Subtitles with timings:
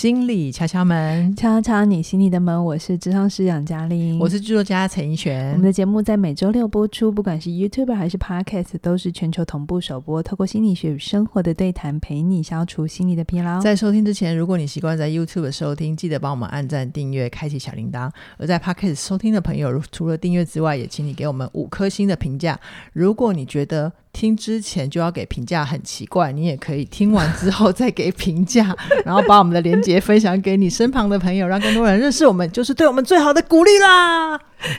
[0.00, 2.64] 心理敲敲门，敲敲你心里的门。
[2.64, 5.50] 我是智商师杨嘉玲，我是剧作家陈怡璇。
[5.50, 10.22] 我们的节目在每周六播出，不管是 YouTube 还是 Podcast，都是全球同步首播。
[10.22, 13.60] 透过心理学与生活的对谈，陪你消除心理的疲劳。
[13.60, 18.10] 在收听之前，如果你习惯在 YouTube 收听，记得帮我们按赞、订阅、开启小铃铛。
[18.38, 22.58] 而在 Podcast 收听的朋友，除了订阅之外，也请你给我们五颗星的评价。
[22.94, 28.76] 如果你觉得听之前就要给评价很奇怪，你也可以听完之后再给评价，
[29.06, 34.38] 然后把我们的连接分享给你身旁的朋友，让更多人认识我们，就是对我们最好的鼓励啦。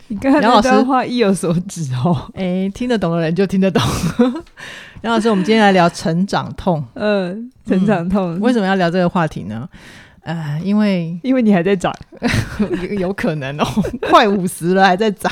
[0.09, 3.81] 你刚刚那段话意有所指哦， 哎，听得懂的人就听得懂。
[5.01, 6.83] 杨老师，我们今天来聊成长痛。
[6.93, 9.67] 嗯，成长痛，为什么要聊这个话题呢？
[10.23, 11.91] 呃，因为因为你还在长，
[12.99, 13.65] 有可能哦，
[14.09, 15.31] 快五十了还在长。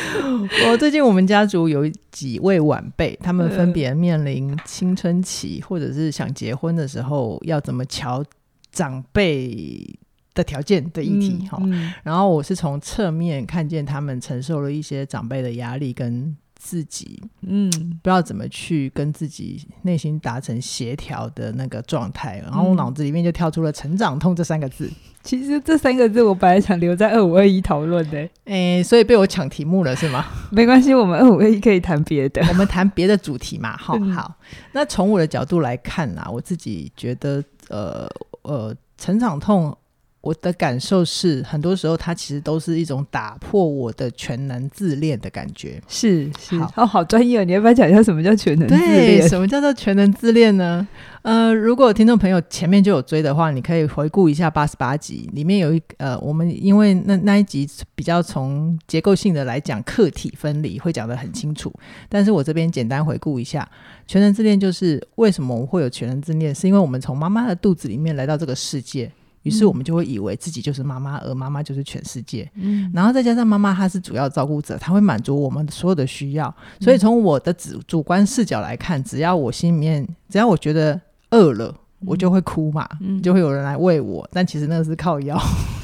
[0.68, 8.22] 我最近我们家族有几位晚辈，他们分别面临青春期，或者是想结婚的时候，要怎么瞧
[8.70, 9.98] 长辈
[10.34, 11.92] 的条件的议题哈、嗯嗯。
[12.02, 16.36] 然后我是从侧面看见他们承受了一些长辈的压力跟。
[16.62, 24.90] 自己嗯，不知道怎么去跟自己内心达成协调的那个状态，然后我脑子里面就跳出了“成长痛”这三个字。
[25.22, 30.26] 其实这三个字我本来想留在二五二一讨论的，诶，所以被我抢题目了是吗？
[30.52, 33.74] 没关系，我们二五二一可以谈别的， 我们谈别的主题嘛。
[33.78, 34.34] 好，好。
[34.72, 38.06] 那从我的角度来看啦，我自己觉得，呃
[38.42, 39.74] 呃，成长痛。
[40.22, 45.80] 我的感受是，很多时候它其实都是一种打破我的全能自恋的感觉。
[45.88, 47.44] 是是，好哦，好专业哦！
[47.44, 49.18] 你要不要讲一下什么叫全能自恋？
[49.18, 50.86] 对，什么叫做全能自恋呢？
[51.22, 61.72] 呃，如果听众朋友前面就有追的话，你可以回顾一下八十八集，里面有一呃，我们因为那那一集比较从结构性的来讲，客体分离会讲得很清楚。
[62.10, 63.66] 但是我这边简单回顾一下，
[64.06, 69.10] 全能自恋就是为什么我们会有全能自恋，是因为我们从妈妈的肚子里面来到这个世界。
[69.42, 72.50] 于是我们就会以为自己就是妈妈，而妈妈就是全世界。
[72.54, 76.54] 嗯，然后再加上妈妈她是主要照顾者，她会满足我们所有的需要。
[76.80, 81.00] 所以从我的主主观视角来看，只要我心里面，只要我觉得
[81.30, 81.74] 饿了，
[82.06, 82.88] 我就会哭嘛，
[83.22, 84.28] 就会有人来喂我。
[84.32, 85.38] 但其实那个是靠腰。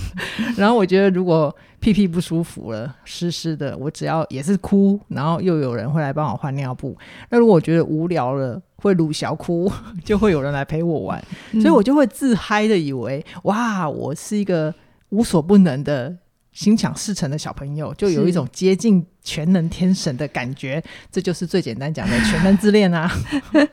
[0.57, 6.97] 然后我觉得，如果屁屁不舒服了，湿湿的，我只要也是哭，然后又有人会来帮我换尿布。
[7.31, 9.71] 那如果我觉得无聊了，会鲁小哭，
[10.05, 11.23] 就会有人来陪我玩，
[11.53, 14.75] 所以我就会自嗨的以为，哇，我是一个
[15.11, 16.17] 无所不能的。
[16.53, 23.11] 心想事成的小朋友，就有一种接近全能天神的感觉，这就是最简单讲的全能自恋啊。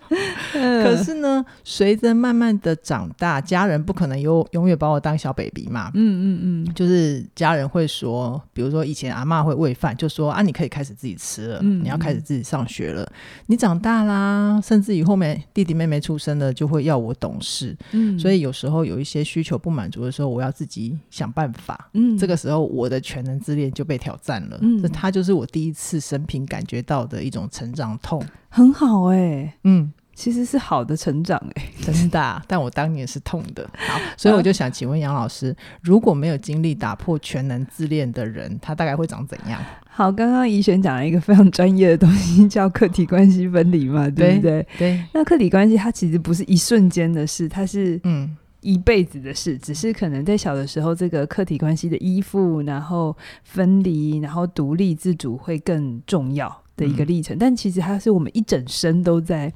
[0.51, 5.91] 可是呢，随着慢慢的长大，家人不可能永永远把我当小 baby 嘛。
[5.93, 13.07] 嗯嗯嗯，就是家人会说，比如说以前阿妈会喂饭，就说啊，你可以开始自己吃了，你要开始自己上学了，
[13.45, 17.77] 你长大啦，甚至于后面弟弟妹妹出生了，就会要我懂事。
[17.91, 21.89] 嗯，所以有时候有一些需求不满足的时候，我要自己想办法。
[21.93, 22.63] 嗯，这个时候。
[22.63, 39.61] 我的全能自恋就被挑战了，嗯，这他就是我第一次生平感觉到的一种成长痛，很好哎、欸，嗯，其实是好的成长哎、欸，真的、啊，但我当年是痛的，好，所以我就想请问杨老师，如果没有经历打破全能自恋的人，他大概会长怎样？
[39.89, 44.67] 好，刚刚怡璇讲了一个非常专业的东西，叫客体关系分离嘛，对不对？
[44.77, 48.35] 对，那客体关系它其实不是一瞬间的事，它是嗯。
[48.63, 57.35] 一辈子的事，只是可能在小的时候，这个客体关系的依附，然后分离，然后独立自主会更重要的一个历程。
[57.35, 57.39] 嗯。
[57.39, 59.53] 但其实它是我们一整生都在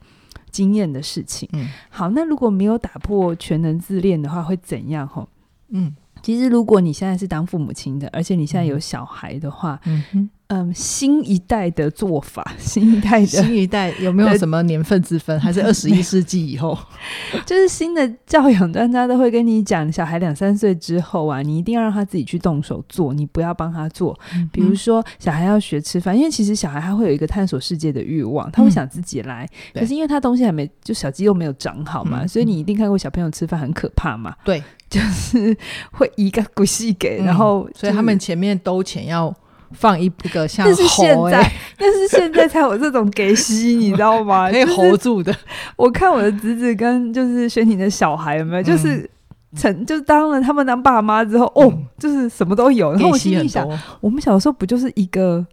[0.52, 1.48] 经验的事情。
[1.54, 1.68] 嗯。
[1.90, 5.08] 好，那如果没有打破全能自恋的话，会怎样？
[5.08, 5.28] 吼，
[5.70, 10.30] 嗯，其实如果你现在是当父母亲的，而且你现在有小孩的话，嗯哼。
[10.50, 15.38] 嗯，新一代的做法， 新一代的新一代有没有什么年份之分？
[15.42, 16.78] 还是 二十一世纪以后？
[17.46, 24.18] 就是新的教养专家都会跟你讲，小孩两三岁之后啊，你一定要让他自己去动手做，你不要帮他做。
[24.36, 29.46] 嗯、比如说，小孩要学吃饭，因为其实小孩他会有一个探索世界的欲望，他会想自己来。
[29.74, 34.34] 嗯、可是因为他东西还没，就小肌肉没有长好嘛，嗯、所以你一定看过小朋友吃饭很可怕嘛？
[34.46, 35.54] 对，就是
[35.92, 39.36] 会一个骨细给，然后、就是、所以他们前面兜钱要。
[39.72, 44.50] 放一个像，但是现在， 但是现在才有这种给息，你知道吗？
[44.52, 45.36] 可以 hold 住的。
[45.76, 49.10] 我看我的侄子跟就是轩婷的小孩有没有，就是
[49.56, 52.92] 成、嗯、就是当了他们当爸妈之后，嗯、哦，就是什么都有。
[52.94, 53.68] 然后我心里想，
[54.02, 55.46] 我们小时候不就是一个，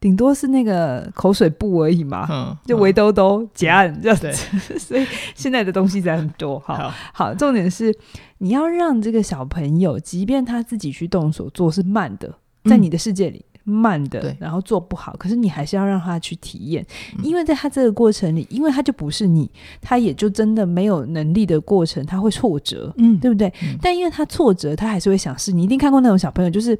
[0.00, 4.32] 顶多是那个口水布而已嘛，嗯，就围兜兜夹这样子。
[4.78, 5.04] 所以
[5.34, 6.58] 现在的东西才很多。
[6.60, 7.92] 好好，好，重点是
[8.38, 12.32] 你要让这个小朋友，即便他自己去动手做是慢的，
[12.64, 13.44] 在你的世界里。
[13.68, 16.84] 慢的，然后做不好，可是你还是要让他去体验，
[17.22, 19.50] 因为在他这个过程里，因为他就不是你，
[19.80, 23.52] 他也就真的没有能力的过程，他会挫折，嗯，对不对？
[23.62, 25.52] 嗯、但因为他挫折，他还是会想试。
[25.52, 26.78] 你一定看过那种小朋友，就是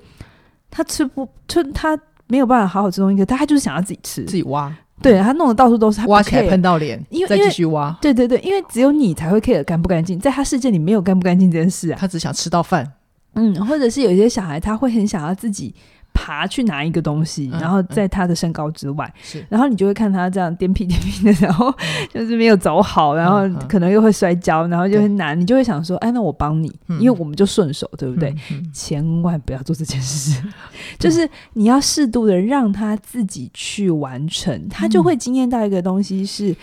[0.70, 12.94] 他吃不，吃他没有办法好好吃东西，可他他就是想要自己吃，自己挖，对他弄得到处都是，他挖起来喷到脸，因为再继续挖，对对对，因为只有你才会 care 干不干净，在他世界里没有干不干净这件事啊，他只想吃到饭。
[13.34, 15.72] 嗯，或者是有一些小孩，他会很想要自己
[16.18, 19.14] 爬去拿一个东西，嗯、然后在他的身高之外，
[19.48, 21.72] 然后你就会看他这样颠屁颠屁的，然后
[22.12, 28.34] 就是没有走好，然后可能又会摔跤，然后就会难，嗯、你就会想说，哎，那我帮你，嗯、因为我们就顺手，对不对？
[28.72, 30.52] 千万不要做这件事， 嗯、
[30.98, 36.54] 就是你要适度的让他自己去完成，他就会惊艳到一个东西是。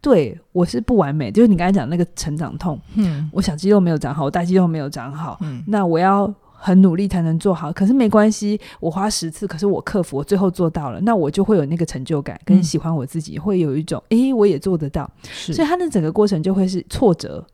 [0.00, 6.30] 对，我是不完美，就是你刚才讲那个成长痛，嗯，我小肌肉没有长好，我大肌肉没有长好，嗯，那我要
[6.64, 17.46] 很努力才能做好，可是没关系，我花十次，可是我克服，我最后做到了，那我就会有那个成就感，跟喜欢我自己，嗯、会有一种，诶，我也做得到，所以他的整个过程就会是挫折，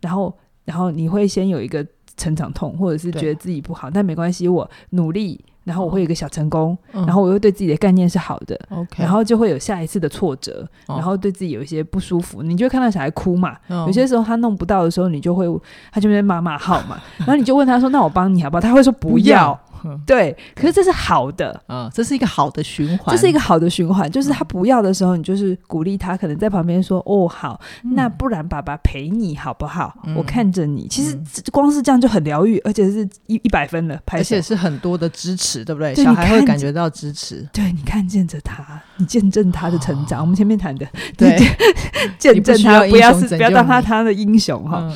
[0.00, 0.32] 然后，
[0.64, 1.84] 然后你会先有一个
[2.16, 5.44] 成长痛，或者是觉得自己不好，但没关系，我努力。
[5.64, 8.58] 然后我会有一个小成功，嗯、然后我又对自己的概念是好的.
[8.96, 13.56] 然后就会有下一次的挫折，哦、然后对自己有一些不舒服，你就会看到小孩哭嘛。
[13.68, 15.46] 哦、有些时候他弄不到的时候，你就会
[15.92, 19.58] 他就会骂骂号嘛， 然后你就问他说：“那我帮你好不好？”他会说：“不要。”
[20.06, 24.10] 对，可是这是好的嗯，这是一个好的循环，这是一个好的循环。
[24.10, 27.60] 就是他不要的时候，你就是鼓励他，可能在旁边说：“哦，好，
[27.94, 29.94] 那不然爸爸陪你好不好？
[30.16, 31.18] 我看着你。”其实
[31.50, 35.94] 光是这样就很疗愈，而且是一一百分了，而且是很多的支持，对不对？
[35.94, 37.48] 小孩会感觉到支持。
[37.52, 40.20] 对，你看见着他，你见证他的成长。
[40.20, 40.86] 我们前面谈的，
[41.16, 41.36] 对，
[42.18, 44.86] 见证他，不要是不要当他他的英雄哈。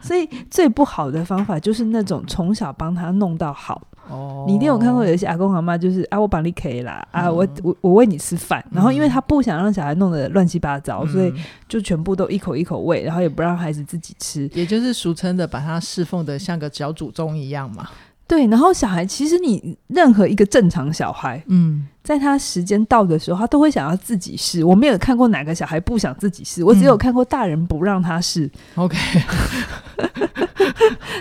[0.00, 3.80] 所以最不好的方法就是那种从小帮他弄到好。
[4.08, 11.32] 哦，你一定有看过有一些阿公阿妈，就是啊，我帮你可以啦，啊，我我我喂你吃饭，然后因为他不想让小孩弄得乱七八糟，所以
[11.68, 17.88] 就全部都一口一口喂，然后也不让孩子自己吃，也就是俗称的把他侍奉的像个小祖宗一样嘛。
[18.26, 24.64] 对，然后小孩其实你任何一个正常小孩，嗯，在他时间到的时候，他都会想要自己试。
[24.64, 28.50] 我没有看过哪个小孩不想自己试，我只有看过大人不让他试。
[28.76, 28.96] OK。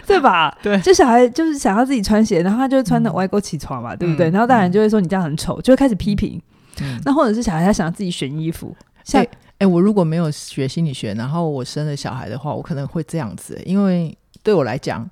[0.05, 0.55] 对吧？
[0.61, 4.29] 对，就小孩就是想要自己穿鞋，然后他就穿的歪勾起床嘛，嗯、对不对？
[4.29, 6.41] 然后大人就会说你这样很丑，就会开始批评。
[6.81, 9.29] 嗯、那或者是小孩他想要自己选衣服，像哎、欸
[9.59, 15.09] 欸，我如果没有学心理学，然后我生了小孩的话，我可能会这样子，因为对我来讲，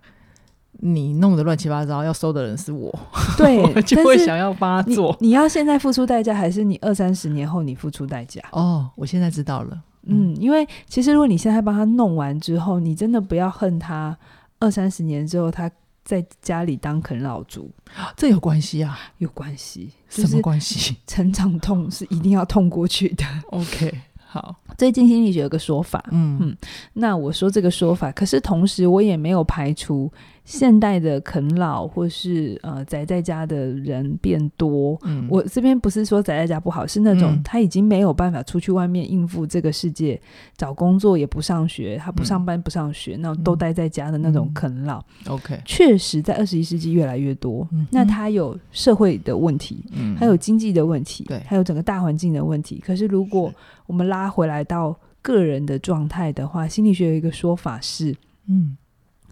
[0.84, 2.92] 你弄得乱七八糟，要收的人是我，
[3.38, 5.16] 对， 我就会想要帮他做。
[5.20, 8.42] 你，你要现在付出代价，还是你二三十年后你付出代价？
[8.52, 9.80] 哦，我现在知道了。
[10.08, 14.18] 嗯，因为其实如果你现在帮他弄完之后，你真的不要恨他。
[14.60, 15.70] 二三十年之后，他
[16.04, 17.70] 在家里当啃老族，
[18.18, 18.98] 这有关系啊？
[19.20, 19.92] 有关系？
[20.10, 20.98] 什么关系？
[21.06, 23.24] 成长痛是一定要痛过去的。
[23.52, 23.94] OK，
[24.26, 24.56] 好。
[24.78, 26.58] 最近心理学有个说法，嗯嗯，
[26.94, 30.12] 那我说这个说法，可是同时我也没有排除。
[30.44, 40.20] 现代的啃老或是呃宅在家的人变多，嗯，我这边不是说宅在家不好，是那种他已经没有办法出去外面应付这个世界，
[40.58, 45.02] 找工作也不上学，他不上班不上学，那都待在家的那种啃老。
[45.28, 47.68] OK，确实在二十一世纪越来越多。
[47.92, 52.82] 那他有社会的问题，嗯，还有经济的问题，对，还有整个大环境的问题。
[52.86, 53.54] 可是如果
[53.86, 58.16] 我们拉回来到个人的状态的话，心理学有一个说法是，
[58.48, 58.76] 嗯。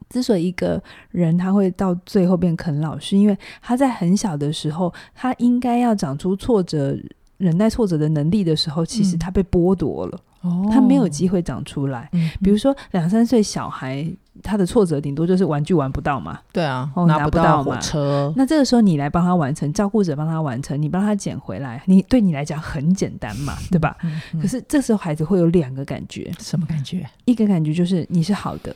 [0.09, 6.97] 之所以一个人他会到最后变啃老，是因为他在很小的时候，他应该要长出挫折、
[7.37, 12.09] 忍耐挫折的能力的时候，其实他被剥夺了，嗯、他没有机会长出来。
[12.13, 14.05] 嗯、比如说两三岁小孩，
[14.41, 18.33] 他的挫折顶多就是玩具玩不到嘛，对啊，拿不到火车。
[18.35, 23.95] 那这个时候你来帮他完成，照顾者帮他完成，你帮他捡回来，你对你来讲很简单嘛，对吧？
[24.03, 27.05] 嗯嗯、可是这时候孩子会有两个感觉，什么感觉？
[27.25, 28.75] 一个感觉就是你是好的。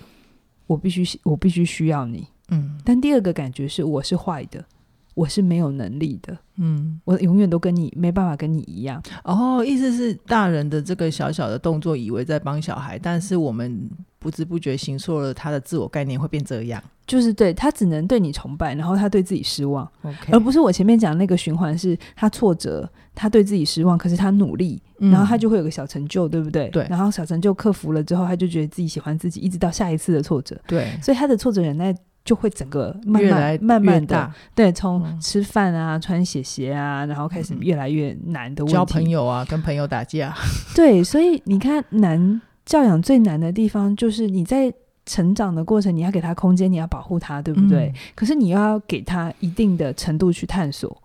[0.67, 2.27] 我必须，我必须需要你。
[2.49, 4.65] 嗯，但第二个感觉是，我是坏的，
[5.13, 6.37] 我是没有能力的。
[6.57, 9.01] 嗯，我永远都跟你没办法跟你一样。
[9.23, 13.89] 哦，意思是大人的这个小小的动作，以为在帮小孩，但是我们
[14.19, 16.81] 不知不觉行错了他的自我概念会变这样。
[17.05, 19.85] 就是对他只能对你崇拜，然后他对自己失望。
[20.03, 26.69] OK，而不是我前面讲那个循环，是他挫折，他对自己失望，可是他努力，嗯、然后他就会有个小成就，对不对？
[26.69, 26.87] 对。
[26.89, 30.57] 然后小成就克服了之后，他就觉得自己喜欢自己，一直到下一次的挫折。
[30.65, 30.97] 对。
[31.01, 31.93] 所以他的挫折忍耐
[32.25, 38.73] 就会整个慢慢越来慢慢的，对，从吃饭啊、穿鞋鞋啊，然后开始越来越难的问题。
[38.73, 40.33] 交朋友啊，跟朋友打架。
[40.75, 44.73] 对，所以你看，难教养最难的地方就是你在。
[45.05, 47.87] 成长的过程，你要给他空间，你要保护他，对不对？
[47.87, 50.97] 嗯、可是你又要给他一定的程度去探索。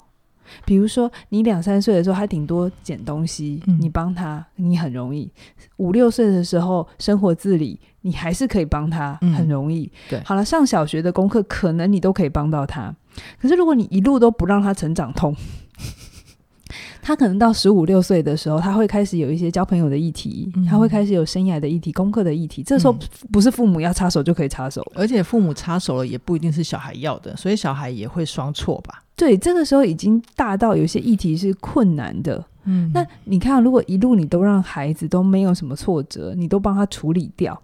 [0.65, 5.29] 比如说，你两三岁的时候，他顶多捡东西，嗯、你帮他，你很容易；
[5.77, 9.85] 五六岁的时候，生活自理，你还是可以帮他，很容易。
[9.85, 12.95] 嗯、对，好了，上小学的功课，可能你都可以帮到他。
[13.41, 15.35] 可是，如果你一路都不让他成长痛，
[17.09, 22.63] 他可能到十五六岁的时候，他会开始有一些交朋友的议题，嗯、他会开始有生涯的议题、功课的议题。
[22.63, 22.95] 这时候
[23.33, 29.03] 不是父母要插手就可以插手，而且父母插手了也不一定是小孩要的，所以小孩也会双错吧？
[29.17, 32.45] 对，这个时候已经大到有些议题是困难的。
[32.65, 37.61] 嗯，那你看，如果一路你都让孩子都没有什么挫折，你都帮他处理掉，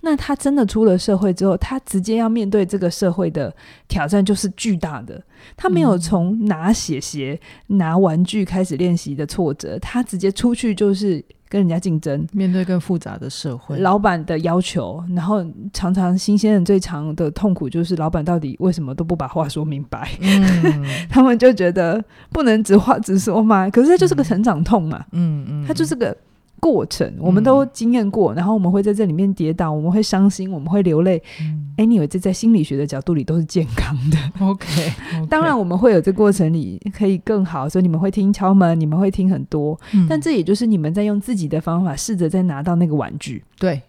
[0.00, 3.54] 那他真的出了社会之后，他直接要面对这个社会的
[3.86, 5.22] 挑战就是巨大的。
[5.56, 11.24] 他没有从拿写鞋、拿玩具开始练习的挫折，他直接出去就是。
[11.48, 20.10] 跟人家竞争，面对更复杂的社会，老板的要求，然后常常新鲜人最长的痛苦就是老板到底为什么都不把话说明白？
[20.20, 23.68] 嗯、 他们就觉得不能直话直说嘛。
[23.70, 26.16] 可是这就是个成长痛嘛，嗯嗯，他就是个。
[26.60, 31.22] 过程我们都经验过，嗯，然后我们会在这里面跌倒，我们会伤心，我们会流泪。
[31.40, 34.16] 嗯，anyway，这在心理学的角度里都是健康的。
[34.38, 43.44] Okay, OK，当然我们会有这过程里可以更好，所以你们会听敲门，你们会听很多，嗯，但这也就是你们在用自己的方法试着再拿到那个玩具。
[43.58, 43.80] 对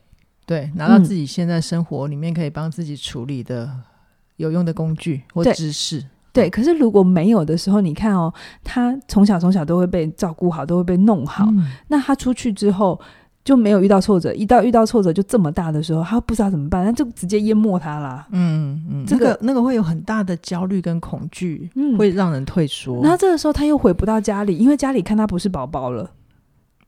[0.45, 3.69] 对，拿到自己现在生活里面可以帮自己处理的
[4.37, 6.03] 有用的工具或知识。
[6.31, 8.33] 对，可是如果没有的时候，你看哦，
[8.63, 11.45] 他从小从小都会被照顾好，都会被弄好。
[11.49, 12.99] 嗯、那他出去之后
[13.43, 18.27] 就没有遇到挫折，一到遇到挫折就这么大的时候，他不知道怎么办，那就直接淹没他啦。
[18.31, 22.99] 嗯嗯，这个、那个、那个会有很大的焦虑跟恐惧，嗯，会让人退缩。
[23.01, 26.11] 那这个时候他又回不到家里，因为家里看他不是宝宝了，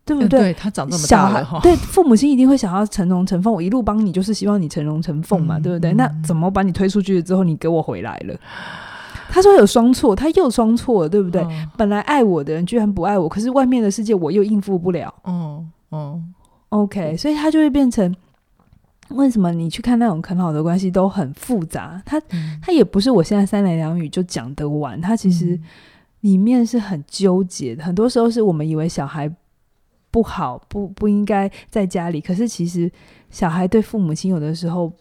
[0.05, 0.39] 对不对？
[0.39, 5.93] 嗯、对他长这么大了，对父母亲一定会想要成龙成凤，我一路帮你就是希望你成龙成凤嘛，嗯、对不对？
[5.93, 8.35] 那怎么把你推出去了之后，你给我回来了？
[9.33, 11.41] 他说有双错，他又双错了，对不对？
[11.43, 15.13] 嗯、本来爱我的人居然不爱我，可是外面的世界我又应付不了。
[15.23, 16.33] 嗯嗯
[16.67, 18.13] ，OK，所以他就会变成
[19.11, 22.01] 为什么你去看那种很好的关系都很复杂？
[22.05, 25.57] 他他、嗯、也不是我现在三言两语就讲得完，他其实
[26.19, 27.85] 里面是很纠结的。
[27.85, 29.33] 很多时候是我们以为小孩
[30.11, 32.91] 不好，不不应该在家里，可是其实
[33.29, 34.91] 小孩对父母亲有的时候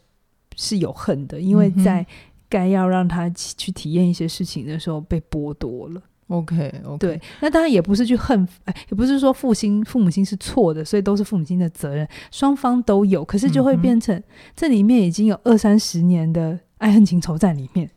[0.55, 2.07] 是有恨的，因为在。
[2.50, 6.02] 该要让他去体验一些事情的时候被剥夺了。
[6.28, 6.71] Okay.
[6.99, 13.25] 对，那当然也不是去恨，哎，也不是说父亲父母亲是错的，所以都是父母亲的责任，双方都有。
[13.25, 17.90] 可是就会变成、嗯、这里面已经有二三十年的爱恨情仇在里面，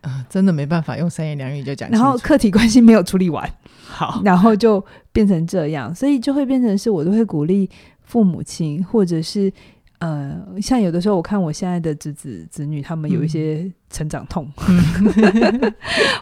[0.00, 1.88] 啊、呃，真的没办法用三言两语就讲。
[1.88, 3.48] 然后客体关系没有处理完，
[3.86, 7.70] 好，然后就变成这样，所以就会变成是我都会鼓励
[8.02, 9.52] 父母亲或者是。
[9.98, 15.74] 呃，像有的时候我看我现在的侄子侄女，他们有一些成长痛， 嗯、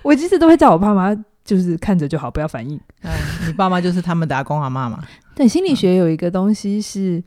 [0.02, 1.14] 我其实都会叫我爸妈，
[1.44, 2.80] 就是看着就好，不要反应。
[3.02, 3.12] 嗯，
[3.46, 5.04] 你爸妈就是他们的阿公阿妈嘛？
[5.34, 7.22] 对，心理学有一个东西是，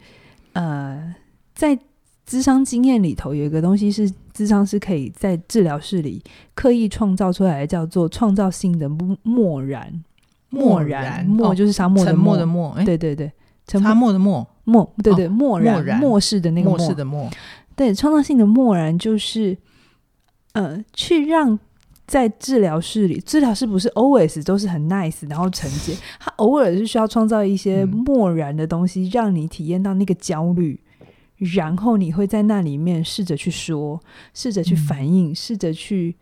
[0.53, 1.15] 嗯、呃，
[1.53, 1.77] 在
[2.25, 6.23] 智商经验里头有一个东西是，智商是可以在治疗室里
[6.55, 8.89] 刻意创造出来的，叫做创造性的
[9.23, 10.03] 漠然，
[10.49, 13.31] 漠然，漠就是沙漠的漠的漠，对对对，
[13.77, 14.47] 沙漠的默。
[14.63, 15.99] 默对对，漠、哦、然，然。
[15.99, 17.27] 漠视的那个漠视的漠，
[17.75, 19.57] 对，创造性的漠然就是，
[20.53, 21.57] 呃，去让
[22.05, 30.79] 在治疗室里，治疗室不是 always 都是很 nice，然后承接， 他偶尔是需要创造一些漠然的东西，嗯、让你体验到那个焦虑，
[31.55, 33.99] 然后你会在那里面试着去说，
[34.35, 36.15] 试着去反应，试着去。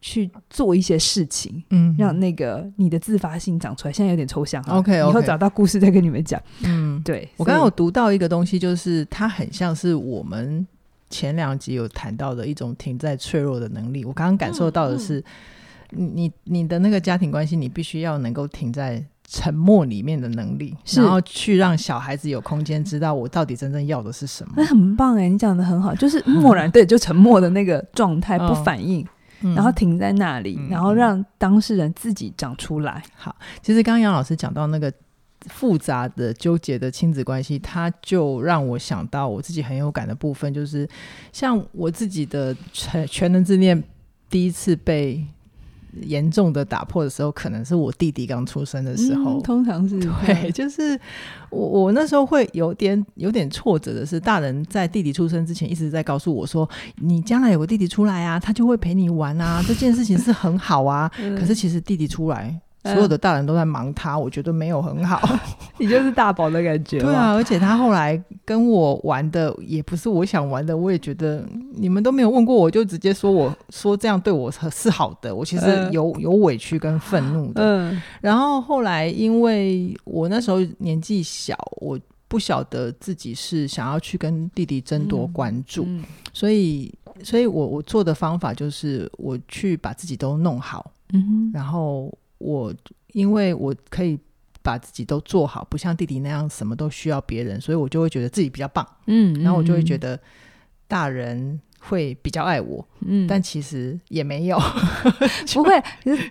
[0.00, 3.92] 去做一些事情，嗯，让那个你的自发性长出来。
[3.92, 5.08] 现在有点抽象，OK，, okay.
[5.08, 6.40] 以后找到故事再跟你们讲。
[6.62, 10.66] 嗯，对，我刚刚有读到一个东西，就是它很像是我们
[11.10, 14.04] 前两集有谈到的一种停在脆弱的能力。
[14.04, 15.18] 我刚刚感受到的是，
[15.92, 24.54] 嗯嗯、你你的那个家庭关系，你必须要能够停在沉默里面的能力，然后去让小孩子有空间知道我到底真正要的是什么。
[24.56, 29.04] 那很棒哎，你讲的很好，就是默然， 对，就沉默的那个状态，不反应。
[29.42, 33.02] 哦然后停在那里，嗯，然后让当事人自己长出来。
[33.14, 34.92] 好，其实刚刚杨老师讲到那个
[35.46, 40.88] 复杂的、纠结的亲子关系，他就让我想到我自己很有感的部分，就是
[41.32, 43.82] 像我自己的全全能自恋
[44.28, 45.26] 第一次被。
[46.02, 49.38] 严重的打破的时候，可能是我弟弟刚出生的时候。
[49.38, 50.98] 嗯、通常是对， 就是
[51.50, 56.68] 我我那时候会有点有点挫折的是，大人在弟弟出生之前一直在告诉我说
[57.00, 65.20] ：“你将来有个弟弟出来啊，他就会陪你玩啊，这件事情是很好啊。” 可是其实弟弟出来，所有的大人都在忙他，我觉得没有很好。
[65.78, 66.98] 你就是大宝的感觉。
[67.00, 71.44] 对啊，而且他后来跟我玩的也不是我想玩的，我也觉得
[71.74, 77.62] 你们都没有问过我就直接说我说这样对我是好的，我其实有有委屈跟愤怒的。
[77.62, 78.02] 嗯。
[78.20, 85.86] 然后后来因为我那时候年纪小，我不晓得自己是想要去跟弟弟争夺关注，
[86.32, 86.92] 所以。
[87.24, 92.74] 所以我我做的方法就是我去把自己都弄好，嗯，然后我
[93.12, 94.18] 因为我可以
[94.62, 100.18] 把自己都做好，不像弟弟那样什么都需要别人，所以我就会觉得自己比较棒，嗯，然后我就会觉得
[100.86, 104.58] 大人会比较爱我，嗯，但其实也没有，
[105.54, 105.82] 不会，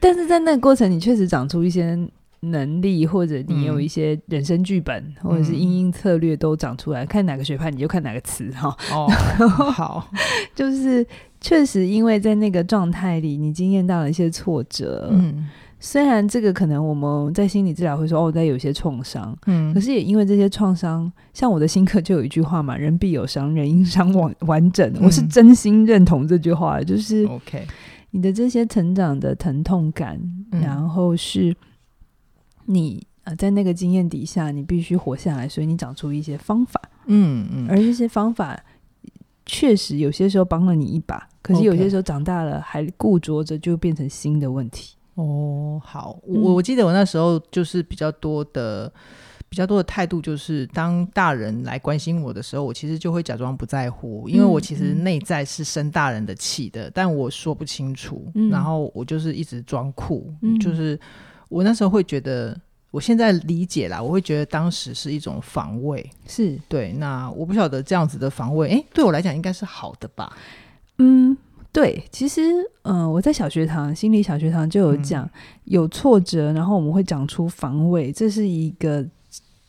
[0.01, 1.97] 但是在那个过程，你确实长出一些。
[2.41, 8.69] 能力或者你有一些人生剧本，嗯、或者是因应策略都长出来，嗯、看哪个学派你就看哪个词哈。
[8.91, 9.07] 哦，
[9.73, 10.07] 好，
[10.53, 11.05] 就是
[11.41, 15.09] 确实因为在那个状态里，你经验到了一些挫折。
[15.11, 15.49] 嗯，
[15.79, 27.65] 虽然这个可能我们在心理治疗会说哦，在有些创伤，嗯，可是也因为这些创伤，像我的新课就有一句话嘛，“人必有伤，人因伤完完整”，嗯、我是真心认同这句话，就是 OK，
[28.11, 30.19] 你的这些成长的疼痛感，
[30.51, 31.55] 嗯、然后是。
[32.69, 38.61] 你啊，在那个经验底下，你必须活下来，所以你长出一些方法，嗯嗯，而这些方法
[39.45, 44.96] 确实有些时候帮了你一把，可是有些时候长大了还固着着，就变成新的问题。
[45.17, 48.91] 哦，好，我我记得我那时候就是比较多的、
[49.49, 60.99] 比较多的态度，就是当大人来关心我的时候，我其实就会假装不在乎，因为我其实内在是生大人的气的，但我说不清楚，然后我就是一直装酷，就是。
[61.49, 62.53] 我那时候会觉得，
[62.91, 66.91] 我现在理解啦，我会觉得当时是一种防卫，是对。
[66.91, 70.35] 那我不晓得这样子的防卫，诶，对我来讲应该是好的吧？
[70.97, 71.37] 嗯，
[71.71, 72.03] 对。
[72.11, 72.41] 其实，
[72.83, 75.31] 嗯、呃，我在小学堂心理小学堂就有讲，嗯、
[75.65, 79.05] 有挫折，然后我们会长出防卫，这是一个。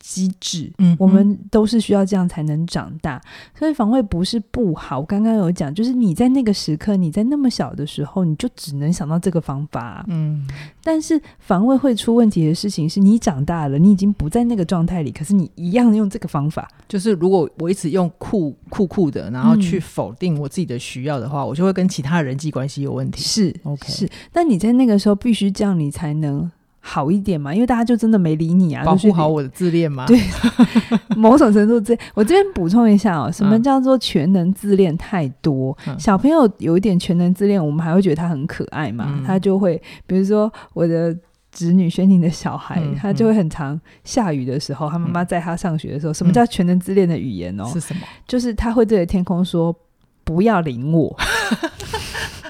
[0.09, 3.21] 机制，嗯，我们都是需要这样才能长大，
[3.53, 5.03] 所以防卫不是不好。
[5.03, 10.47] 刚刚有讲，就是你在那个时刻，你在那么小的时候，你就只能想到这个方法，嗯。
[10.83, 16.67] 但是防卫会出问题的事情是，你长大了，你已经不在那个状态里，可是你一样用这个方法。
[16.87, 23.21] 就是如果我一直用酷酷酷的，然后去否定我自己的需要的话，嗯，我就会跟其他人际关系有问题。
[23.21, 24.09] 是，OK，是。
[24.33, 26.49] 但你在那个时候必须这样，你才能。
[26.79, 30.05] 好一点嘛，因为大家就真的没理你啊，保护好我的自恋嘛。
[30.05, 30.19] 对，
[31.15, 31.97] 某种程度这。
[32.13, 35.77] 我这边补充一下哦，什么叫做全能自恋太多？
[35.87, 41.15] 嗯、小朋友有一点全能自恋，我们还会觉得他很可爱嘛，嗯、他就会，比如说我的
[41.51, 47.65] 侄女轩宁的小孩，嗯、他就会很常下雨的时候，他妈妈在他上学的时候，嗯、什么叫全能自恋的语言哦？
[47.73, 48.01] 是什么？
[48.27, 49.75] 就是他会对着天空说
[50.23, 51.15] ：“不要淋我。”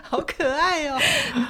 [0.09, 0.97] 好可爱哦！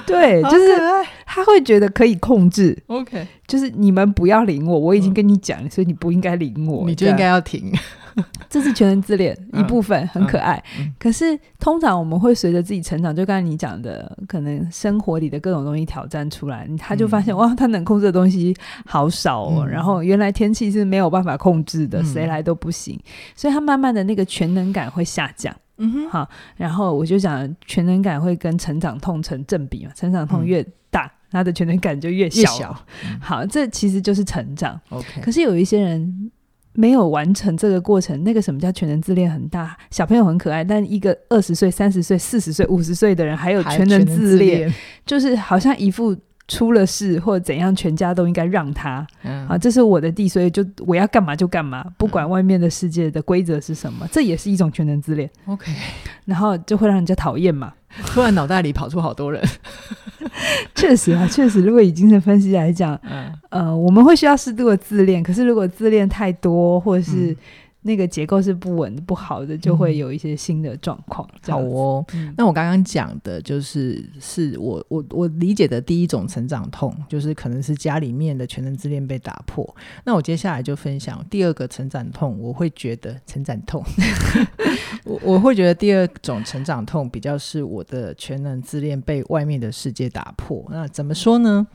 [0.06, 0.76] 对，就是
[1.24, 2.76] 他会觉得可以控制。
[2.88, 7.72] OK，就是你们不要淋我，我已经跟你讲，嗯、所以你不应该淋我，你就应该要停。
[8.50, 10.62] 这是全能自恋一部分，很可爱。
[10.98, 19.62] 可是通常我们会随着自己成长，就刚才你讲的，可能生活里的各种东西挑战出来，他就发现、嗯、哇，他能控制的东西好少哦。
[19.64, 23.00] 嗯、然后原来天气是没有办法控制的，谁、嗯、来都不行，
[23.34, 25.54] 所以他慢慢的那个全能感会下降。
[25.80, 32.40] 嗯哼，好，然后我就讲全能感会跟成长痛成正比嘛，成长痛越大，嗯、他的全能感就越小。
[32.40, 34.80] 越小嗯、好，这其实就是成长。
[34.90, 36.30] OK，可是有一些人
[36.74, 39.76] 没有完成这个过程，那个什么叫全能自恋很大？
[39.90, 44.72] 小朋友很可爱，但一个二十岁、三十岁、四十岁、五十岁的人还有全能自恋，
[45.04, 46.16] 就是好像一副。
[46.50, 49.06] 出了事或者怎样，全家都应该让他。
[49.22, 55.30] 嗯、啊，这是我的地，所以就我要干嘛就干嘛，不管外面的世界的规则是什么，嗯、这也是一种全能自恋。
[55.46, 55.72] OK，
[56.24, 57.72] 然后就会让人家讨厌嘛。
[58.06, 59.40] 突然脑袋里跑出好多人，
[60.74, 67.30] 确实啊，确实，如果以精神分析来讲，嗯、呃，我们会需要适度的自恋，可是如果自恋太多，或者是。
[67.30, 67.36] 嗯
[67.82, 71.28] 那个结构是不稳不好的，就会有一些新的状况。
[71.46, 79.74] 嗯、好哦，嗯、那我刚刚讲的就是，是我我我理解的第一种成长痛，就是可能是家里面的全能自恋被打破。
[80.04, 83.82] 那我接下来就分享第二个成长痛，我会觉得成长痛，
[85.04, 90.66] 我我会觉得第二种成长痛比较是我的全能自恋被外面的世界打破。
[90.70, 91.66] 那怎么说呢？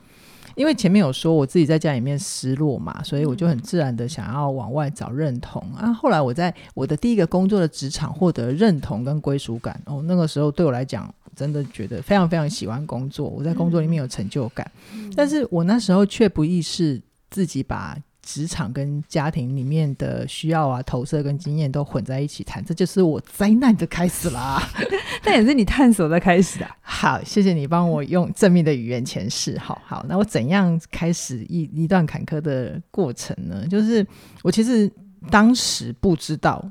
[0.56, 5.92] 因为前面有说我自己在家里面失落嘛，所以我就很自然的想要往外找认同啊。
[5.92, 14.68] 后来我在我的第一个工作的职场获得认同跟归属感哦，那个时候对我来讲真的觉得非常非常喜欢工作，我在工作里面有成就感。
[15.14, 24.60] 但是我那时候却不意识自己把职场跟家庭里面的需要啊、投射跟经验都混在一起谈，这就是我灾难的开始啦。
[25.22, 26.76] 但也是你探索的开始啊。
[26.80, 29.56] 好，谢谢你帮我用正面的语言诠释。
[29.58, 33.64] 好好，那我怎样开始一一段坎坷的过程呢？
[33.68, 34.04] 就是
[34.42, 34.90] 我其实
[35.30, 36.68] 当时不知道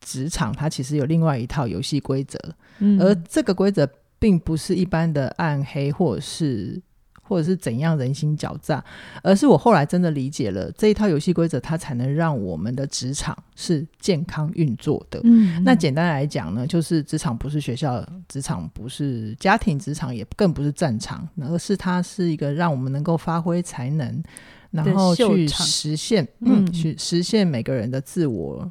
[0.00, 2.38] 职场它其实有另外一套游戏规则，
[2.78, 3.86] 嗯，而这个规则
[4.18, 6.80] 并不是一般的暗黑或者是。
[7.26, 8.82] 或者是怎样人心狡诈，
[9.22, 15.20] 而是我后来真的理解了这一套游戏规则，它才能让我们的职场是健康运作的。
[15.24, 24.22] 嗯，那简单来讲呢，就是职场不是学校，职场不是家庭，职场也更不是战场，而是它是一个让我们能够发挥才能，
[24.70, 28.70] 然后去实现，嗯，去实现每个人的自我。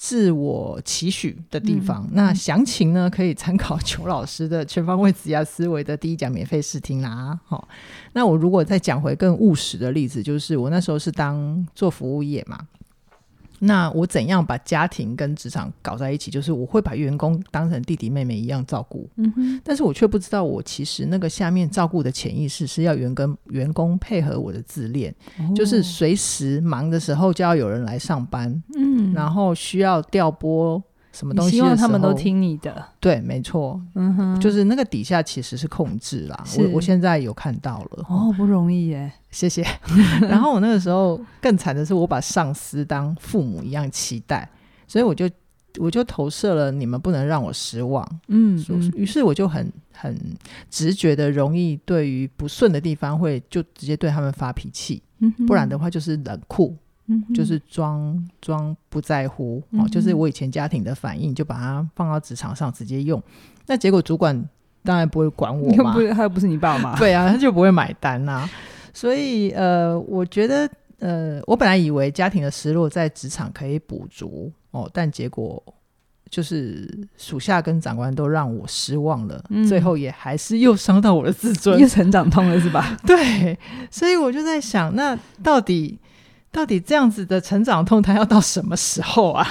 [0.00, 7.36] 自我期许的地方，嗯、那详情呢，可以参考裘老师的全方位职涯思维的第一讲免费试听啦。
[7.44, 7.66] 好，
[8.12, 12.60] 那我如果再讲回更务实的例子，就是我那时候是当做服务业嘛。
[13.58, 16.30] 那我怎样把家庭跟职场搞在一起？
[16.30, 30.82] 就是我会把员工当成弟弟妹妹一样照顾，嗯哼，但是我却不知道，我其实那个下面照顾的潜意识是要员工员工配合我的自恋，哦，就是随时忙的时候就要有人来上班，嗯，然后需要调拨。
[31.18, 31.56] 什么东西？
[31.56, 32.86] 希望他们都听你的。
[33.00, 33.80] 对，没错。
[33.96, 36.44] 嗯哼，就是那个底下其实是控制啦。
[36.56, 38.04] 我我现在有看到了。
[38.08, 39.12] 哦，不容易耶。
[39.32, 39.66] 谢谢。
[40.22, 44.48] 然后我那个时候更惨的是，我把上司当父母一样期待，
[44.86, 45.28] 所以我就
[45.80, 48.08] 我就投射了，你们不能让我失望。
[48.28, 50.16] 嗯，嗯，于是我就很很
[50.70, 55.02] 直觉的，容易对于不顺的地方会就直接对他们发脾气。
[55.18, 56.76] 嗯，不然的话就是冷酷。
[57.10, 63.22] 嗯，就是装装不在乎，嗯，哦，就是我以前家庭的反应，就把它放到职场上直接用。
[63.66, 64.48] 那结果主管
[64.82, 68.50] 当然不会管我嘛，他又不是你爸妈， 对啊，他就不会买单呐，啊。
[68.92, 70.68] 所以呃，我觉得
[70.98, 75.62] 呃，我本来以为家庭的失落在职场可以补足哦，但结果
[76.28, 82.94] 就是属下跟长官都让我失望了，嗯，最后也还是又伤到我的自尊，又成长痛了是吧？
[83.06, 83.58] 对，
[83.90, 85.98] 所以我就在想，那到底。
[86.58, 89.46] 到底这样子的成长痛，它要到什么时候啊？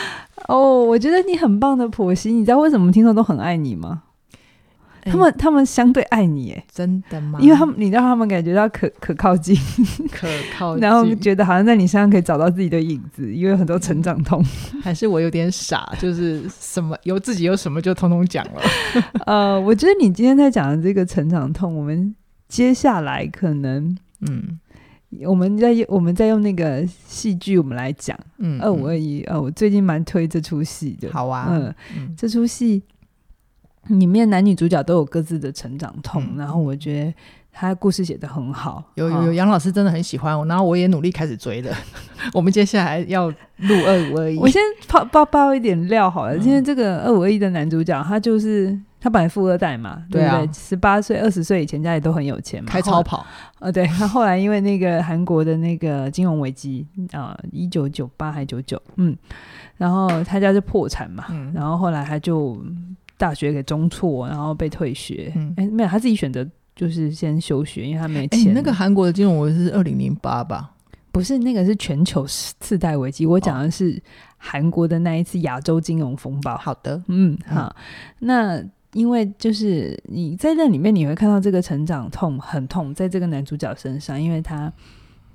[0.48, 4.04] 哦，我觉得你很棒的婆媳，你知道为什么听众都很爱你吗？
[5.04, 7.38] 欸、他们他们相对爱你，哎，真的吗？
[7.42, 9.54] 因为他们你让他们感觉到可可靠近，
[10.10, 14.42] 可靠近，然后觉得好像在你身上可以找到自己的影子，因为很多成长痛。
[14.82, 18.62] 还是我有点傻，就是什么有自己有什么就通通讲了。
[19.26, 22.16] 呃，我觉得你今天在讲的这个成长痛，我们
[22.48, 24.58] 接下来可能嗯。
[25.24, 32.82] 我们在我们在用那个戏剧，我们来讲，嗯，二五二一，呃，我最近蛮推这出戏的，好啊，嗯，嗯这出戏
[33.88, 37.14] 里面男女主角都有各自的成长痛，嗯、然后我觉得
[37.52, 41.72] 他故事写的很好，有有有杨老师真的很喜欢我，然后我也努力开始追了。
[42.34, 48.78] 我们接下来要录二五二一，我先爆爆爆一点料好了，今、嗯、天这个二五二一的男主角他就是。
[49.06, 50.52] 他本来富二代嘛，对不对？
[50.52, 53.24] 十八岁、二十岁以前家里都很有钱嘛，开超跑。
[53.60, 53.86] 呃，对。
[53.86, 59.16] 他后来因为那个韩国的那个金融危机啊，一九九八还九九，嗯，
[59.76, 62.60] 然后他家就破产嘛，嗯，然后后来他就
[63.16, 65.32] 大学给中辍，然后被退学。
[65.56, 68.52] 哎、嗯，没有，他自己选择就是先休学，因为他没钱。
[68.52, 70.72] 那个韩国的金融危机是二零零八吧？
[71.12, 73.24] 不是，那个是全球次贷危机。
[73.24, 74.02] 我讲的是
[74.36, 76.56] 韩国的那一次亚洲金融风暴。
[76.56, 77.72] 好的，嗯，好，
[78.18, 78.60] 那。
[78.96, 84.72] 因为就是你在那里面，你会看到这个成长痛很痛，在这个男主角身上，因为他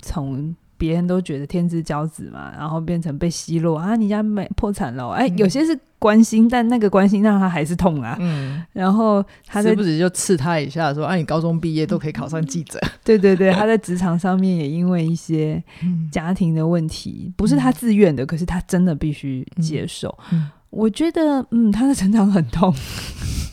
[0.01, 8.17] 从别人都觉得天之骄子嘛，然后变成被奚落啊，你家没破产了，哎、嗯，有些是关心，但那个关心让他还是痛啊。
[8.19, 12.81] 嗯，然后他时不时就刺他一下，说啊，你高中毕业都可以考上记者。
[13.05, 15.63] 对对对，他在职场上面也因为一些
[16.11, 20.17] 家庭的问题，嗯、不是他自愿的，可是他真的必须接受。
[20.31, 20.39] 嗯。
[20.39, 20.51] 嗯。
[20.71, 22.73] 我觉得，嗯，他的成长很痛，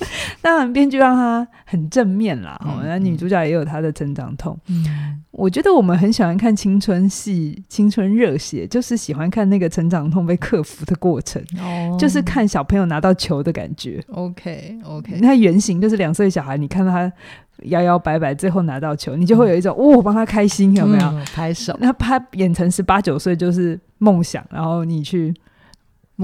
[0.40, 2.60] 当然编剧让他很正面啦。
[2.64, 4.58] 哦、嗯，那女主角也有她的成长痛。
[4.68, 11.42] 嗯，我觉得我们很喜欢看青春戏、青春热血，就是喜欢看那个成长痛被克服的过程。
[11.60, 14.02] 哦，就是看小朋友拿到球的感觉。
[14.12, 17.12] OK，OK，那原型就是两岁小孩，你看到他
[17.64, 21.04] 摇摇摆摆，最后拿到球，你就会有一种，哦，我帮他开心，有没有？
[21.08, 21.76] 嗯、拍手。
[21.80, 25.34] 那他演成十八九岁就是梦想，然后你去。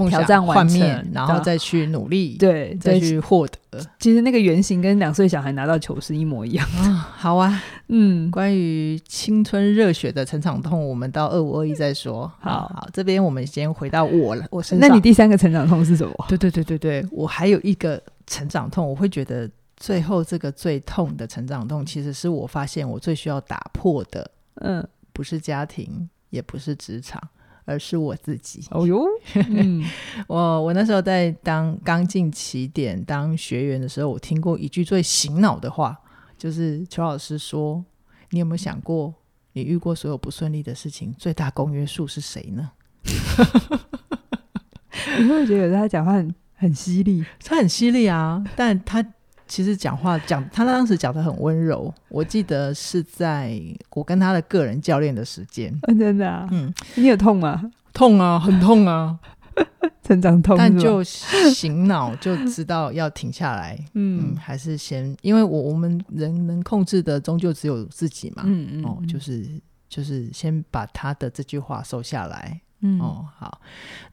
[0.09, 0.79] 挑战完成，
[1.13, 3.79] 然后再去努力，对，再去获得。
[3.99, 6.67] 其实那个原型跟两岁小孩拿到球是一模一样。
[6.77, 12.31] 哦、好啊，嗯，关于青春热血的成长痛，我们到二五二一再说。
[12.39, 14.87] 好好，这边我们先回到我了，我身上。
[14.87, 16.13] 那你第三个成长痛是什么？
[16.27, 24.29] 对对对对对，我还有一个成长痛，我会觉得最后这个最痛的成长痛，其实是我发现我最需要打破的。
[24.55, 27.21] 嗯，不是家庭，也不是职场，
[27.65, 28.65] 而是我自己。
[28.71, 29.05] 哦哟，
[29.49, 29.83] 嗯、
[30.27, 35.99] 我我那时候在当刚进起点当学员的时候，我听过一句最醒脑的话，
[36.37, 37.83] 就是邱老师说
[38.31, 39.13] ：“你有没有想过，
[39.53, 42.71] 你遇过所有不顺利的事情，最大公约数是谁呢？”
[45.19, 47.25] 你会觉得他讲话很很犀利？
[47.43, 49.05] 他很犀利啊，但他。
[49.47, 51.93] 其实讲话讲，他当时讲的很温柔。
[52.09, 53.59] 我记得是在
[53.91, 57.71] 我跟他的个人教练的时间，哦，真的啊，嗯，你有痛吗？
[57.93, 59.17] 痛啊，很痛啊，
[60.03, 60.57] 成长痛。
[60.57, 69.47] 但就醒脑就知道要停下来， 嗯，嗯，还是先，因为我我们人能控制的终究只有自己嘛，嗯嗯，哦，就是
[69.87, 73.61] 就是先把他的这句话收下来，嗯哦，好。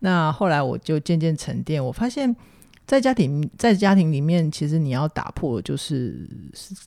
[0.00, 2.36] 那后来我就渐渐沉淀，我发现。
[2.86, 6.28] 在家庭，在家庭里面，其实你要打破就是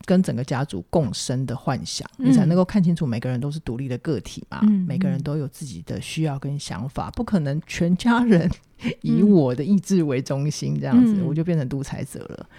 [0.05, 4.59] 跟整个家族共生的幻想，嗯、你才能够看清楚每个人都是独立的个体嘛。
[4.63, 8.47] 嗯、每个人都有自己的需要跟想法，不可能全家人
[9.01, 12.49] 以我的意志为中心这样子，嗯、我就变成独裁者了。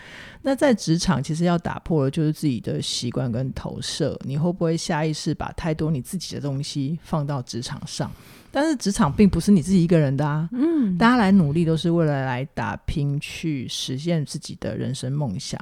[0.42, 4.18] 那在职场，其实要打破的就是自己的习惯跟投射。
[4.24, 8.10] 你会不会下意识把太多你自己的东西放到职场上？
[8.56, 15.60] 但是职场并不是你自己一个人的啊，嗯，大家来努力都是为了来打拼，去实现自己的人生梦想。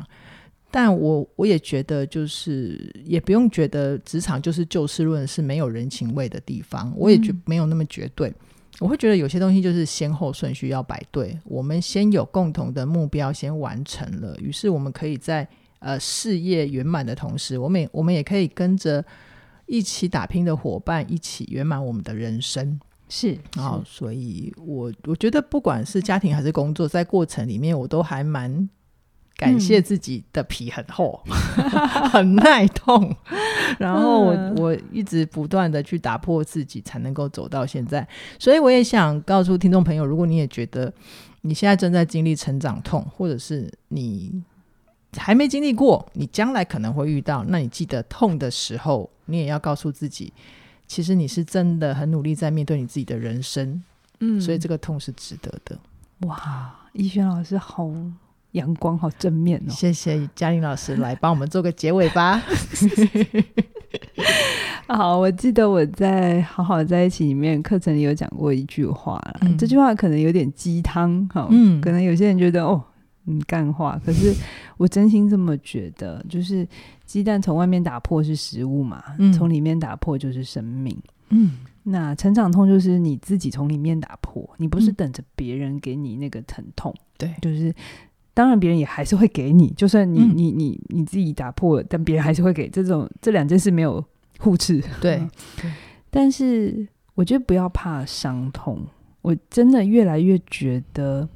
[0.71, 6.95] 但我我也觉得，就是也不用觉得职场就是就事论事没有人情味的地方。
[6.97, 8.29] 我也觉没有那么绝对。
[8.29, 8.35] 嗯，
[8.79, 11.37] 我会觉得有些东西就是先后顺序要摆对。
[11.47, 15.45] 我们先有共同的目标，先完成了，于是我们可以在
[15.81, 19.05] 呃事业圆满的同时，我们也我们也可以跟着。
[19.67, 23.39] 一起打拼的伙伴，一起圆满我们的人生，是。
[23.57, 28.69] 然后，所以我我觉得，不管是家庭还是工作，在过程里面，我都还蛮
[29.37, 31.23] 感谢自己的皮很厚，
[31.57, 31.71] 嗯、
[32.11, 33.15] 很耐痛。
[33.79, 38.07] 然后我，我、嗯、我一直不断的去打破自己，才能够走到现在。
[38.39, 40.93] 所以，我也想告诉听众朋友，如果你也觉得
[41.41, 44.43] 你现在正在经历成长痛，或者是你。
[45.17, 47.45] 还没经历过，你将来可能会遇到。
[47.49, 50.33] 那你记得痛的时候，你也要告诉自己，
[50.87, 53.83] 其实你是真的很努力在面对你自己的人生。
[54.21, 55.79] 嗯，所以这个痛是值得的。
[56.21, 57.91] 哇，逸轩老师好
[58.53, 59.71] 阳光，好正面哦！
[59.71, 62.41] 谢谢嘉玲老师来帮我们做个结尾吧。
[64.87, 72.83] 好，我记得我在《好好在一起》里面课程里有讲过一句话，嗯、这句话可能有点鸡汤，哈，嗯，可能有些人觉得哦。
[73.27, 74.01] 嗯，干话。
[74.05, 74.35] 可是
[74.77, 76.67] 我真心这么觉得，就是
[77.07, 80.97] 鸡蛋从外面打破是食物嘛，嗯，从里面打破就是生命。
[81.31, 81.53] 嗯，
[81.85, 86.95] 那成长痛就是你自己从里面打破，你不是等着别人给你那个疼痛。
[87.17, 87.75] 对，嗯，就是
[88.35, 92.69] 当然别人也还是会给你，就算你，嗯，你你你自己打破，但别人还是会给。
[92.69, 94.05] 这种这两件事没有
[94.39, 94.83] 互斥。
[95.01, 95.71] 对，对，
[96.11, 98.85] 但是我觉得不要怕伤痛，
[99.23, 101.27] 我真的越来越觉得。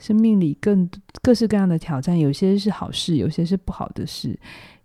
[0.00, 0.90] 生命里更
[1.22, 4.36] 各式各样的挑战，有些是好事，有些是不好的事。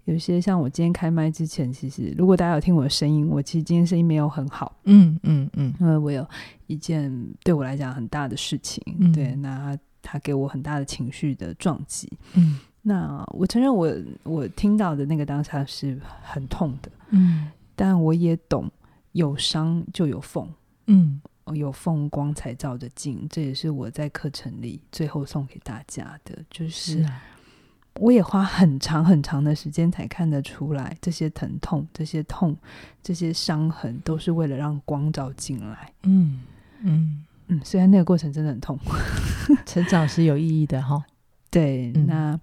[0.04, 4.78] 有些像我今天开麦之前，其实如果大家有听我的声音，我其实今天声音没有很好。
[4.84, 6.24] 嗯嗯嗯，因为我有
[6.68, 7.12] 一件
[7.44, 12.08] 对我来讲很大的事情，嗯、对，那他给我很大的情绪的撞击。
[12.36, 16.92] 嗯，那我承认我我听到的那个当下是很痛的。
[17.10, 18.70] 嗯，但我也懂，
[19.14, 20.48] 有伤就有缝。
[20.86, 21.20] 嗯。
[21.54, 26.38] 有缝光才照得进，这也是我在课程里最后送给大家的。
[26.50, 27.06] 就是，
[28.00, 32.58] 我也花很长很长的时间才看得出来，这些疼痛、这些痛、
[33.04, 35.94] 这些伤痕，都是为了让光照进来。
[36.04, 36.42] 嗯
[36.82, 38.78] 嗯嗯，虽然那个过程真的很痛，
[39.68, 41.04] 成长是有意义的哈。
[41.52, 42.40] 对，嗯、那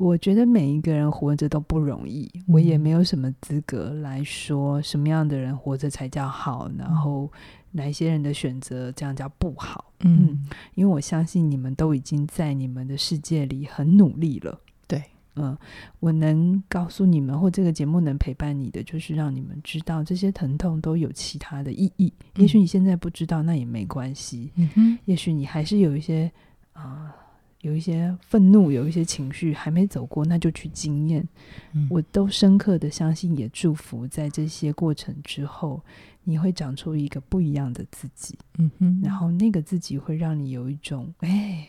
[0.00, 7.30] 我觉得每一个人活着都不容易，嗯、我也没有什么资格来说什么样的人活着才叫好，然后。
[7.72, 9.92] 哪一些人的选择这样叫不好？
[10.00, 14.58] 嗯，嗯，因为我相信你们都已经在你们的世界里很努力了。
[14.88, 15.00] 对，
[15.36, 15.56] 嗯，
[16.00, 22.12] 我能告诉你们，或这个节目能陪伴你的，就是让你们知道这些疼痛都有其他的意义。
[22.34, 24.50] 嗯、也许你现在不知道，那也没关系。
[24.56, 26.28] 嗯哼，也许你还是有一些
[26.72, 26.82] 啊。
[26.82, 27.29] 呃
[27.62, 31.26] 有一些愤怒，有一些情绪还没走过，那就去经验。
[31.72, 35.82] 嗯、我都深刻的相信，也祝福，在这些过程之后，
[36.24, 38.38] 你会长出一个不一样的自己。
[38.58, 41.68] 嗯哼，然后那个自己会让你有一种，哎，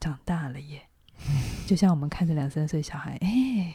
[0.00, 0.80] 长大了耶！
[1.28, 1.34] 嗯、
[1.66, 3.74] 就像我们看着两三岁小孩，哎，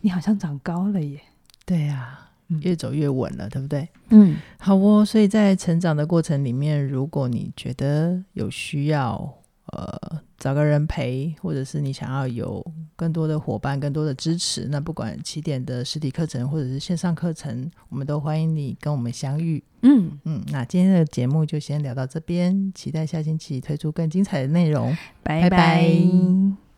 [0.00, 1.20] 你好像长高了耶。
[1.64, 3.88] 对呀、啊，越走越稳了，对不对？
[4.10, 5.04] 嗯，好哦。
[5.04, 9.32] 所以在成长的过程里面，如果你觉得有需要，
[9.72, 10.20] 呃。
[10.40, 12.64] 找个人陪，或者是你想要有
[12.96, 19.62] 更多的伙伴、更多的支持，那不管起点的实体课程或者是线上课程，我们都欢迎你跟我们相遇。
[19.82, 24.96] 嗯嗯，那今天的节目就先聊到这边，期待下星期推出更精彩的内容。
[25.22, 25.50] 拜拜。
[25.50, 26.69] 拜拜。